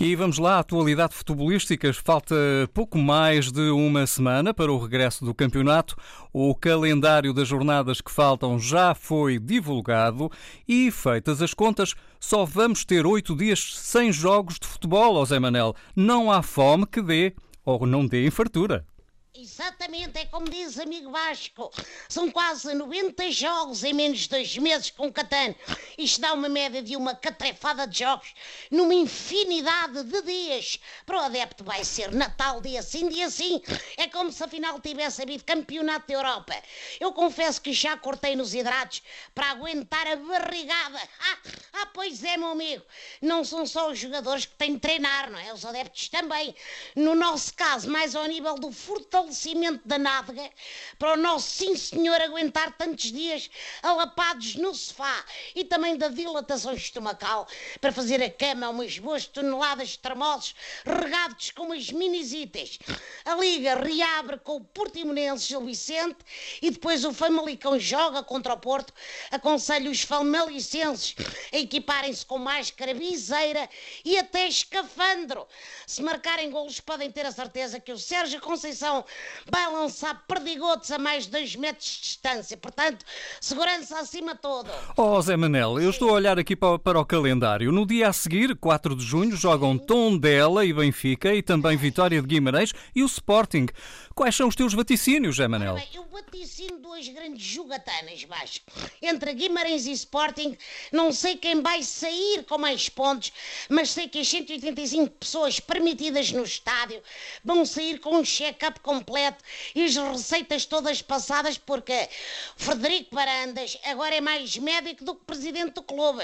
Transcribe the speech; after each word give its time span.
e 0.00 0.16
vamos 0.16 0.38
lá, 0.38 0.58
atualidade 0.58 1.14
futebolística. 1.14 1.92
Falta 1.92 2.34
pouco 2.72 2.96
mais 2.96 3.52
de 3.52 3.68
uma 3.68 4.06
semana 4.06 4.54
para 4.54 4.72
o 4.72 4.78
regresso 4.78 5.26
do 5.26 5.34
campeonato. 5.34 5.94
O 6.32 6.54
calendário 6.54 7.34
das 7.34 7.46
jornadas 7.46 8.00
que 8.00 8.10
faltam 8.10 8.58
já 8.58 8.94
foi 8.94 9.38
divulgado 9.38 10.32
e, 10.66 10.90
feitas 10.90 11.42
as 11.42 11.52
contas, 11.52 11.94
só 12.18 12.46
vamos 12.46 12.82
ter 12.82 13.04
oito 13.04 13.36
dias 13.36 13.76
sem 13.76 14.10
jogos 14.10 14.58
de 14.58 14.66
futebol, 14.66 15.16
José 15.16 15.38
Manel. 15.38 15.76
Não 15.94 16.32
há 16.32 16.42
fome 16.42 16.86
que 16.86 17.02
dê 17.02 17.34
ou 17.62 17.86
não 17.86 18.06
dê 18.06 18.26
em 18.26 18.30
fartura. 18.30 18.86
Exatamente, 19.32 20.18
é 20.18 20.26
como 20.26 20.48
diz 20.48 20.76
amigo 20.76 21.12
Vasco. 21.12 21.70
São 22.08 22.28
quase 22.32 22.74
90 22.74 23.30
jogos 23.30 23.84
em 23.84 23.92
menos 23.92 24.20
de 24.20 24.28
dois 24.28 24.58
meses 24.58 24.90
com 24.90 25.06
o 25.06 25.12
Catano. 25.12 25.54
Isto 25.96 26.20
dá 26.20 26.32
uma 26.32 26.48
média 26.48 26.82
de 26.82 26.96
uma 26.96 27.14
catrefada 27.14 27.86
de 27.86 28.00
jogos 28.00 28.34
numa 28.72 28.92
infinidade 28.92 30.02
de 30.02 30.22
dias. 30.22 30.80
Para 31.06 31.18
o 31.18 31.20
adepto 31.20 31.62
vai 31.62 31.84
ser 31.84 32.12
Natal 32.12 32.60
dia 32.60 32.82
sim, 32.82 33.08
dia 33.08 33.30
sim. 33.30 33.62
É 33.96 34.08
como 34.08 34.32
se 34.32 34.42
afinal 34.42 34.80
tivesse 34.80 35.22
havido 35.22 35.44
campeonato 35.44 36.08
da 36.08 36.14
Europa. 36.14 36.54
Eu 36.98 37.12
confesso 37.12 37.62
que 37.62 37.72
já 37.72 37.96
cortei 37.96 38.34
nos 38.34 38.52
hidratos 38.52 39.00
para 39.32 39.50
aguentar 39.52 40.08
a 40.08 40.16
barrigada. 40.16 41.00
Ah, 41.20 41.38
ah, 41.74 41.86
pois 41.94 42.24
é, 42.24 42.36
meu 42.36 42.48
amigo. 42.48 42.84
Não 43.22 43.44
são 43.44 43.64
só 43.64 43.92
os 43.92 43.98
jogadores 43.98 44.44
que 44.44 44.56
têm 44.56 44.74
de 44.74 44.80
treinar, 44.80 45.30
não 45.30 45.38
é? 45.38 45.52
Os 45.52 45.64
adeptos 45.64 46.08
também. 46.08 46.52
No 46.96 47.14
nosso 47.14 47.54
caso, 47.54 47.88
mais 47.88 48.16
ao 48.16 48.26
nível 48.26 48.56
do 48.56 48.72
fortalecimento 48.72 49.19
fortalecimento 49.20 49.86
da 49.86 49.98
nádega 49.98 50.50
para 50.98 51.12
o 51.12 51.16
nosso 51.16 51.50
sim 51.50 51.76
senhor 51.76 52.20
aguentar 52.20 52.72
tantos 52.76 53.12
dias 53.12 53.50
alapados 53.82 54.54
no 54.56 54.74
sofá 54.74 55.24
e 55.54 55.64
também 55.64 55.96
da 55.96 56.08
dilatação 56.08 56.72
estomacal 56.72 57.46
para 57.80 57.92
fazer 57.92 58.22
a 58.22 58.30
cama 58.30 58.70
umas 58.70 58.98
boas 58.98 59.26
toneladas 59.26 59.90
de 59.90 59.98
tramosos 59.98 60.54
regados 60.84 61.50
com 61.50 61.64
umas 61.64 61.90
minisitas. 61.90 62.78
A 63.24 63.34
Liga 63.34 63.74
reabre 63.74 64.38
com 64.38 64.56
o 64.56 64.64
Portimonense 64.64 65.46
Gil 65.46 65.64
Vicente 65.64 66.18
e 66.62 66.70
depois 66.70 67.04
o 67.04 67.12
Famalicão 67.12 67.78
joga 67.78 68.22
contra 68.22 68.54
o 68.54 68.58
Porto. 68.58 68.92
Aconselho 69.30 69.90
os 69.90 70.02
famalicenses 70.02 71.14
a 71.52 71.58
equiparem-se 71.58 72.24
com 72.24 72.38
máscara, 72.38 72.94
viseira 72.94 73.68
e 74.04 74.18
até 74.18 74.46
escafandro. 74.48 75.46
Se 75.86 76.02
marcarem 76.02 76.50
golos 76.50 76.80
podem 76.80 77.10
ter 77.10 77.26
a 77.26 77.32
certeza 77.32 77.80
que 77.80 77.92
o 77.92 77.98
Sérgio 77.98 78.40
Conceição 78.40 79.04
vai 79.50 79.70
lançar 79.72 80.24
perdigotes 80.26 80.90
a 80.90 80.98
mais 80.98 81.24
de 81.24 81.32
2 81.32 81.56
metros 81.56 81.88
de 81.88 82.00
distância. 82.02 82.56
Portanto, 82.56 83.04
segurança 83.40 83.98
acima 83.98 84.34
de 84.34 84.40
tudo. 84.40 84.70
Oh, 84.96 85.20
Zé 85.20 85.36
Manel, 85.36 85.80
eu 85.80 85.90
estou 85.90 86.10
a 86.10 86.14
olhar 86.14 86.38
aqui 86.38 86.54
para, 86.54 86.78
para 86.78 87.00
o 87.00 87.04
calendário. 87.04 87.72
No 87.72 87.86
dia 87.86 88.08
a 88.08 88.12
seguir, 88.12 88.56
4 88.56 88.94
de 88.94 89.04
junho, 89.04 89.36
jogam 89.36 89.76
Tondela 89.78 90.64
e 90.64 90.72
Benfica 90.72 91.34
e 91.34 91.42
também 91.42 91.76
Vitória 91.76 92.20
de 92.20 92.26
Guimarães 92.26 92.72
e 92.94 93.02
o 93.02 93.06
Sporting. 93.06 93.66
Quais 94.14 94.36
são 94.36 94.48
os 94.48 94.56
teus 94.56 94.74
vaticínios, 94.74 95.36
Zé 95.36 95.48
Manel? 95.48 95.74
Bem, 95.74 95.88
eu 95.94 96.04
vaticino 96.04 96.78
duas 96.78 97.08
grandes 97.08 97.42
jogatanas, 97.42 98.22
Vasco. 98.24 98.66
Entre 99.00 99.32
Guimarães 99.32 99.86
e 99.86 99.92
Sporting, 99.92 100.56
não 100.92 101.12
sei 101.12 101.36
quem 101.36 101.62
vai 101.62 101.82
sair 101.82 102.44
com 102.44 102.58
mais 102.58 102.88
pontos, 102.88 103.32
mas 103.68 103.90
sei 103.90 104.08
que 104.08 104.20
as 104.20 104.28
185 104.28 105.10
pessoas 105.12 105.58
permitidas 105.58 106.32
no 106.32 106.42
estádio 106.42 107.00
vão 107.44 107.64
sair 107.64 107.98
com 108.00 108.16
um 108.16 108.24
check-up 108.24 108.80
completo 109.00 109.42
e 109.74 109.84
as 109.84 109.96
receitas 109.96 110.66
todas 110.66 111.00
passadas, 111.00 111.56
porque 111.56 112.08
Frederico 112.56 113.14
Barandas 113.14 113.78
agora 113.84 114.14
é 114.14 114.20
mais 114.20 114.56
médico 114.58 115.04
do 115.04 115.14
que 115.14 115.24
presidente 115.24 115.74
do 115.74 115.82
clube. 115.82 116.22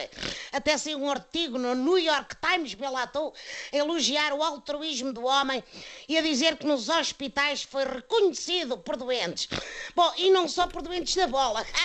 Até 0.53 0.77
saiu 0.77 0.99
um 0.99 1.11
artigo 1.11 1.59
no 1.59 1.75
New 1.75 1.99
York 1.99 2.37
Times, 2.37 2.75
Belatou, 2.75 3.35
a 3.73 3.77
elogiar 3.77 4.33
o 4.33 4.43
altruísmo 4.43 5.13
do 5.13 5.25
homem 5.25 5.65
e 6.09 6.19
a 6.19 6.23
dizer 6.23 6.57
que 6.57 6.67
nos 6.67 6.89
hospitais 6.89 7.63
foi 7.63 7.85
reconhecido 7.85 8.77
por 8.79 8.97
doentes. 8.97 9.49
Bom, 9.95 10.13
e 10.19 10.31
não 10.31 10.47
só 10.49 10.67
por 10.67 10.83
doentes 10.83 11.15
da 11.15 11.27
bola. 11.27 11.65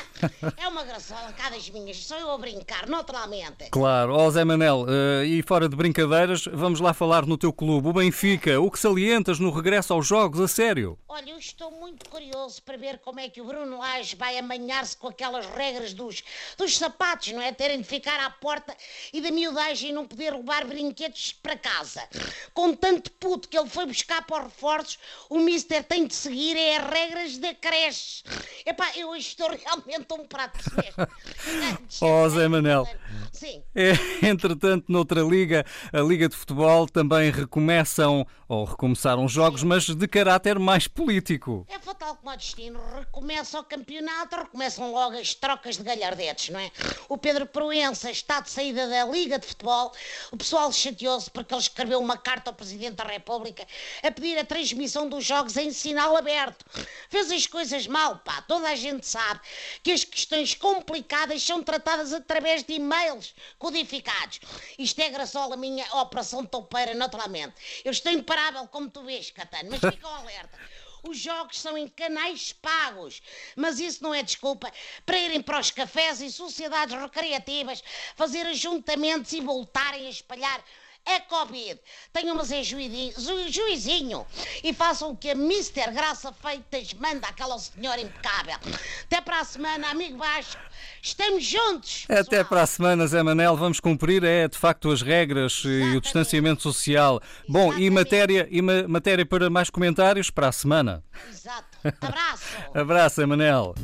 É 0.57 0.67
uma 0.67 0.83
graçola 0.83 1.33
cá 1.33 1.49
das 1.49 1.67
minhas, 1.69 1.97
sou 1.97 2.17
eu 2.17 2.29
a 2.29 2.37
brincar, 2.37 2.87
naturalmente. 2.87 3.69
Claro, 3.71 4.13
ó 4.13 4.29
Zé 4.29 4.43
Manel, 4.43 4.83
uh, 4.83 5.23
e 5.25 5.41
fora 5.41 5.67
de 5.67 5.75
brincadeiras, 5.75 6.45
vamos 6.45 6.79
lá 6.79 6.93
falar 6.93 7.25
no 7.25 7.37
teu 7.37 7.51
clube, 7.51 7.87
o 7.87 7.93
Benfica. 7.93 8.59
O 8.59 8.69
que 8.69 8.77
salientas 8.77 9.39
no 9.39 9.49
regresso 9.49 9.93
aos 9.93 10.05
jogos, 10.05 10.39
a 10.39 10.47
sério? 10.47 10.80
Olha, 11.07 11.31
eu 11.31 11.37
estou 11.37 11.71
muito 11.71 12.09
curioso 12.09 12.61
para 12.63 12.77
ver 12.77 12.99
como 12.99 13.19
é 13.19 13.29
que 13.29 13.41
o 13.41 13.45
Bruno 13.45 13.77
Lage 13.77 14.15
vai 14.15 14.37
amanhar-se 14.37 14.97
com 14.97 15.07
aquelas 15.07 15.45
regras 15.45 15.93
dos, 15.93 16.23
dos 16.57 16.77
sapatos, 16.77 17.31
não 17.31 17.41
é? 17.41 17.51
Terem 17.51 17.81
de 17.81 17.87
ficar 17.87 18.19
à 18.19 18.29
porta 18.29 18.75
e 19.13 19.21
da 19.21 19.31
miudagem 19.31 19.91
não 19.91 20.07
poder 20.07 20.33
levar 20.33 20.65
brinquedos 20.65 21.33
para 21.33 21.57
casa. 21.57 22.07
Com 22.53 22.73
tanto 22.73 23.11
puto 23.11 23.47
que 23.47 23.57
ele 23.57 23.69
foi 23.69 23.85
buscar 23.85 24.25
para 24.25 24.45
os 24.45 24.51
reforços, 24.51 24.99
o 25.29 25.39
Mister 25.39 25.83
tem 25.83 26.07
de 26.07 26.15
seguir 26.15 26.57
é 26.57 26.77
as 26.77 26.89
regras 26.89 27.37
da 27.37 27.53
creche. 27.53 28.23
Epá, 28.65 28.91
eu 28.95 29.09
hoje 29.09 29.27
estou 29.27 29.49
realmente 29.55 30.13
um 30.13 30.25
prato 30.25 30.57
de 30.57 32.01
Oh, 32.01 32.29
Zé 32.29 32.47
Manel. 32.47 32.87
Sim. 33.31 33.63
É, 33.75 33.93
entretanto, 34.27 34.85
noutra 34.87 35.21
liga, 35.21 35.65
a 35.91 35.99
Liga 35.99 36.29
de 36.29 36.35
Futebol, 36.35 36.87
também 36.87 37.31
recomeçam, 37.31 38.25
ou 38.47 38.65
recomeçaram 38.65 39.27
jogos, 39.27 39.61
Sim. 39.61 39.67
mas 39.67 39.85
de 39.85 40.07
caráter 40.07 40.59
mais 40.59 40.87
político. 40.87 41.65
É 41.69 41.79
fatal 41.79 42.15
como 42.15 42.31
o 42.31 42.37
destino. 42.37 42.79
Recomeça 42.97 43.59
o 43.59 43.63
campeonato, 43.63 44.35
recomeçam 44.35 44.91
logo 44.91 45.17
as 45.17 45.33
trocas 45.33 45.77
de 45.77 45.83
galhardetes, 45.83 46.49
não 46.49 46.59
é? 46.59 46.71
O 47.09 47.17
Pedro 47.17 47.45
Proença 47.45 48.11
está 48.11 48.39
de 48.41 48.49
saída 48.49 48.87
da 48.87 49.05
Liga 49.05 49.39
de 49.39 49.47
Futebol. 49.47 49.91
O 50.31 50.37
pessoal 50.37 50.71
chateou-se 50.71 51.29
porque 51.29 51.53
ele 51.53 51.61
escreveu 51.61 51.99
uma 51.99 52.17
carta 52.17 52.49
ao 52.49 52.55
Presidente 52.55 52.95
da 52.95 53.03
República 53.03 53.65
a 54.03 54.11
pedir 54.11 54.37
a 54.37 54.45
transmissão 54.45 55.07
dos 55.07 55.25
jogos 55.25 55.57
em 55.57 55.71
sinal 55.71 56.15
aberto. 56.15 56.65
Fez 57.11 57.29
as 57.29 57.45
coisas 57.45 57.87
mal, 57.87 58.19
pá. 58.19 58.41
Toda 58.43 58.69
a 58.69 58.75
gente 58.75 59.05
sabe 59.05 59.41
que 59.83 59.91
as 59.91 60.05
questões 60.05 60.55
complicadas 60.55 61.43
são 61.43 61.61
tratadas 61.61 62.13
através 62.13 62.63
de 62.63 62.75
e-mails 62.75 63.35
codificados. 63.59 64.39
Isto 64.79 65.01
é 65.01 65.09
graçola 65.09 65.57
minha 65.57 65.85
operação 65.97 66.45
toupeira, 66.45 66.93
naturalmente. 66.93 67.53
Eu 67.83 67.91
estou 67.91 68.13
imparável, 68.13 68.65
como 68.67 68.89
tu 68.89 69.03
vês, 69.03 69.29
Catano, 69.29 69.71
mas 69.71 69.93
fica 69.93 70.07
alerta. 70.07 70.57
Os 71.03 71.17
jogos 71.17 71.59
são 71.59 71.77
em 71.77 71.89
canais 71.89 72.53
pagos, 72.53 73.21
mas 73.57 73.79
isso 73.79 74.01
não 74.01 74.13
é 74.13 74.23
desculpa 74.23 74.71
para 75.05 75.17
irem 75.17 75.41
para 75.41 75.59
os 75.59 75.69
cafés 75.69 76.21
e 76.21 76.31
sociedades 76.31 76.97
recreativas 76.97 77.83
fazer 78.15 78.45
ajuntamentos 78.45 79.33
e 79.33 79.41
voltarem 79.41 80.07
a 80.07 80.11
espalhar 80.11 80.63
é 81.05 81.19
Covid. 81.19 81.79
Tenham 82.13 82.35
mas 82.35 82.51
é 82.51 82.63
juizinho, 82.63 83.13
juizinho 83.49 84.25
e 84.63 84.73
façam 84.73 85.11
o 85.11 85.17
que 85.17 85.29
a 85.29 85.35
Mister 85.35 85.93
Graça 85.93 86.33
Feitas 86.33 86.93
manda 86.93 87.27
àquela 87.27 87.57
senhora 87.57 88.01
impecável. 88.01 88.55
Até 89.03 89.21
para 89.21 89.39
a 89.39 89.43
semana, 89.43 89.89
amigo 89.89 90.17
Vasco. 90.17 90.61
Estamos 91.01 91.43
juntos. 91.43 92.05
Pessoal. 92.05 92.25
Até 92.25 92.43
para 92.43 92.61
a 92.61 92.67
semana, 92.67 93.07
Zé 93.07 93.23
Manel. 93.23 93.55
Vamos 93.55 93.79
cumprir, 93.79 94.23
é 94.23 94.47
de 94.47 94.57
facto, 94.57 94.91
as 94.91 95.01
regras 95.01 95.63
Exatamente. 95.65 95.93
e 95.93 95.97
o 95.97 96.01
distanciamento 96.01 96.61
social. 96.61 97.21
Exatamente. 97.21 97.51
Bom, 97.51 97.73
e 97.73 97.89
matéria, 97.89 98.47
e 98.51 98.61
ma 98.61 98.87
matéria 98.87 99.25
para 99.25 99.49
mais 99.49 99.69
comentários 99.69 100.29
para 100.29 100.47
a 100.47 100.51
semana. 100.51 101.03
Exato. 101.29 101.77
Abraço. 102.01 102.57
Abraço, 102.73 103.27
Manel. 103.27 103.75